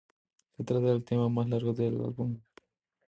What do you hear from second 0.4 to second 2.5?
Se trata del tema más largo del álbum.